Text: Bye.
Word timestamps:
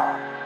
Bye. 0.00 0.39